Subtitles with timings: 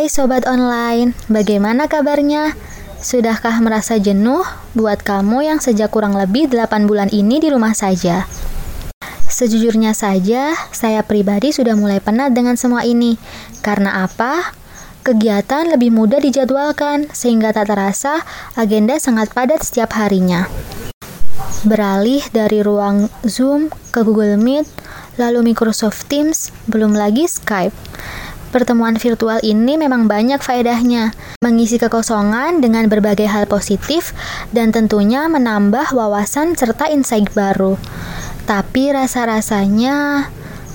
[0.00, 2.56] Hai sobat online, bagaimana kabarnya?
[3.04, 4.40] Sudahkah merasa jenuh
[4.72, 8.24] buat kamu yang sejak kurang lebih 8 bulan ini di rumah saja?
[9.28, 13.20] Sejujurnya saja, saya pribadi sudah mulai penat dengan semua ini.
[13.60, 14.56] Karena apa?
[15.04, 18.24] Kegiatan lebih mudah dijadwalkan, sehingga tak terasa
[18.56, 20.48] agenda sangat padat setiap harinya.
[21.68, 24.64] Beralih dari ruang Zoom ke Google Meet,
[25.20, 27.76] lalu Microsoft Teams, belum lagi Skype.
[28.50, 34.10] Pertemuan virtual ini memang banyak faedahnya, mengisi kekosongan dengan berbagai hal positif
[34.50, 37.78] dan tentunya menambah wawasan serta insight baru.
[38.50, 40.26] Tapi rasa-rasanya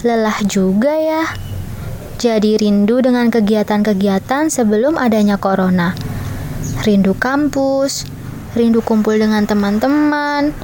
[0.07, 1.27] lelah juga ya.
[2.15, 5.91] Jadi rindu dengan kegiatan-kegiatan sebelum adanya corona.
[6.87, 8.07] Rindu kampus,
[8.55, 10.55] rindu kumpul dengan teman-teman,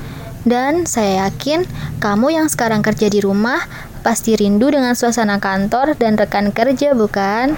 [0.48, 1.68] dan saya yakin
[2.00, 3.62] kamu yang sekarang kerja di rumah
[4.02, 7.54] Pasti rindu dengan suasana kantor dan rekan kerja, bukan?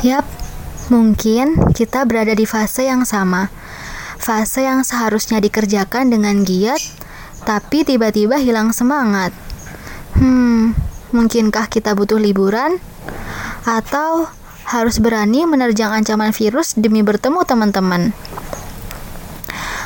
[0.00, 0.24] Yap,
[0.88, 3.52] mungkin kita berada di fase yang sama.
[4.16, 6.80] Fase yang seharusnya dikerjakan dengan giat,
[7.44, 9.36] tapi tiba-tiba hilang semangat.
[10.16, 10.72] Hmm,
[11.12, 12.80] mungkinkah kita butuh liburan?
[13.68, 14.24] Atau
[14.72, 18.16] harus berani menerjang ancaman virus demi bertemu teman-teman?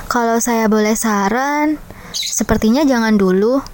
[0.06, 1.82] Kalau saya boleh saran,
[2.14, 3.71] sepertinya jangan dulu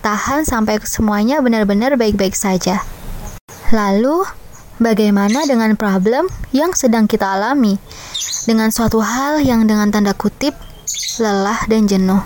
[0.00, 2.80] tahan sampai semuanya benar-benar baik-baik saja.
[3.70, 4.24] Lalu,
[4.80, 7.76] bagaimana dengan problem yang sedang kita alami?
[8.48, 10.56] Dengan suatu hal yang dengan tanda kutip
[11.20, 12.24] lelah dan jenuh.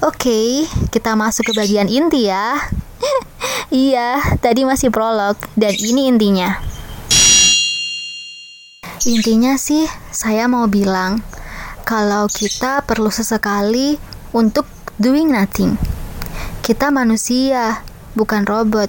[0.00, 2.56] Oke, kita masuk ke bagian inti ya.
[3.68, 6.56] iya, tadi masih prolog dan ini intinya.
[9.04, 11.20] Intinya sih, saya mau bilang
[11.84, 13.98] kalau kita perlu sesekali
[14.32, 14.64] untuk
[14.96, 15.74] doing nothing
[16.70, 17.82] kita manusia,
[18.14, 18.86] bukan robot.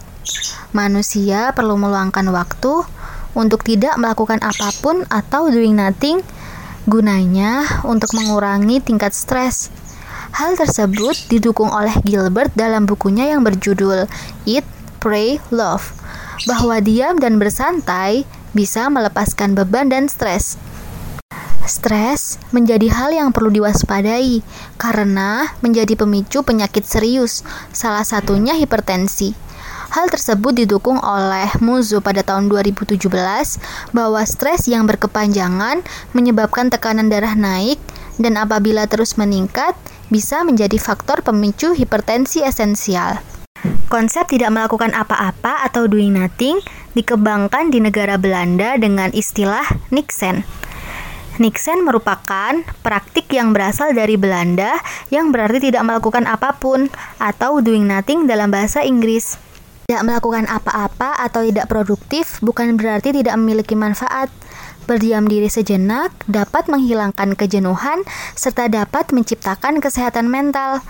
[0.70, 2.86] Manusia perlu meluangkan waktu
[3.34, 6.22] untuk tidak melakukan apa pun atau doing nothing,
[6.86, 9.74] gunanya untuk mengurangi tingkat stres.
[10.30, 14.06] Hal tersebut didukung oleh Gilbert dalam bukunya yang berjudul
[14.46, 14.68] Eat,
[15.02, 15.98] Pray, Love,
[16.46, 20.54] bahwa diam dan bersantai bisa melepaskan beban dan stres.
[21.72, 24.44] Stres menjadi hal yang perlu diwaspadai
[24.76, 29.32] karena menjadi pemicu penyakit serius, salah satunya hipertensi.
[29.96, 33.08] Hal tersebut didukung oleh Muzo pada tahun 2017
[33.96, 35.80] bahwa stres yang berkepanjangan
[36.12, 37.80] menyebabkan tekanan darah naik
[38.20, 39.72] dan apabila terus meningkat
[40.12, 43.24] bisa menjadi faktor pemicu hipertensi esensial.
[43.88, 46.60] Konsep tidak melakukan apa-apa atau doing nothing
[47.00, 50.61] dikembangkan di negara Belanda dengan istilah Niksen.
[51.42, 52.54] Nixon merupakan
[52.86, 54.78] praktik yang berasal dari Belanda
[55.10, 56.86] yang berarti tidak melakukan apa pun
[57.18, 59.42] atau doing nothing dalam bahasa Inggris.
[59.90, 64.30] Tidak melakukan apa-apa atau tidak produktif bukan berarti tidak memiliki manfaat.
[64.86, 68.06] Berdiam diri sejenak dapat menghilangkan kejenuhan
[68.38, 70.86] serta dapat menciptakan kesehatan mental.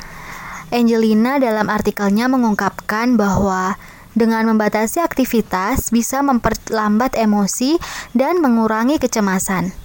[0.67, 3.79] Angelina dalam artikelnya mengungkapkan bahwa
[4.19, 7.79] dengan membatasi aktivitas bisa memperlambat emosi
[8.11, 9.80] dan mengurangi kecemasan.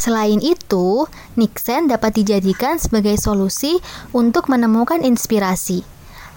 [0.00, 1.04] Selain itu,
[1.36, 3.76] Nixon dapat dijadikan sebagai solusi
[4.16, 5.84] untuk menemukan inspirasi.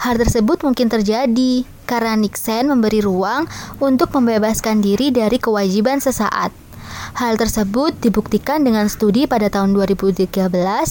[0.03, 3.47] Hal tersebut mungkin terjadi karena Nixon memberi ruang
[3.79, 6.62] untuk membebaskan diri dari kewajiban sesaat.
[7.13, 10.29] Hal tersebut dibuktikan dengan studi pada tahun 2013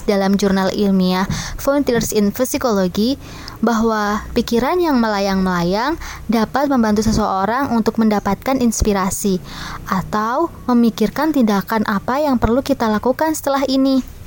[0.06, 1.26] dalam jurnal ilmiah
[1.58, 3.18] Frontiers in Physiology
[3.62, 5.96] bahwa pikiran yang melayang-melayang
[6.26, 9.38] dapat membantu seseorang untuk mendapatkan inspirasi
[9.86, 14.22] atau memikirkan tindakan apa yang perlu kita lakukan setelah ini.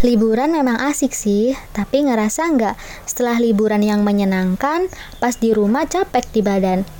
[0.00, 4.88] Liburan memang asik sih, tapi ngerasa nggak setelah liburan yang menyenangkan,
[5.20, 6.99] pas di rumah capek di badan.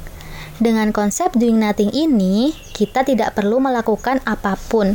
[0.60, 4.92] Dengan konsep doing nothing ini, kita tidak perlu melakukan apa pun.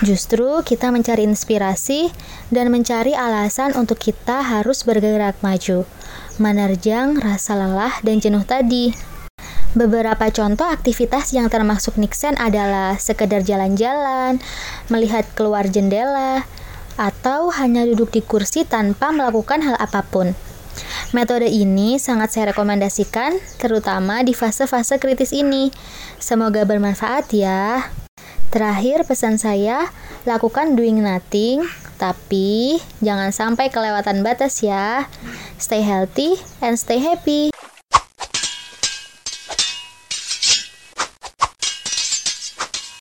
[0.00, 2.08] Justru kita mencari inspirasi
[2.48, 5.84] dan mencari alasan untuk kita harus bergerak maju,
[6.40, 8.96] menerjang rasa lelah dan jenuh tadi.
[9.76, 14.40] Beberapa contoh aktivitas yang termasuk Nixon adalah sekedar jalan-jalan,
[14.88, 16.48] melihat keluar jendela,
[16.96, 20.32] atau hanya duduk di kursi tanpa melakukan hal apa pun.
[21.12, 25.68] Metode ini sangat saya rekomendasikan, terutama di fase-fase kritis ini.
[26.16, 27.84] Semoga bermanfaat ya.
[28.48, 29.92] Terakhir pesan saya,
[30.24, 31.68] lakukan doing nothing,
[32.00, 35.04] tapi jangan sampai kelewatan batas ya.
[35.60, 37.51] Stay healthy and stay happy.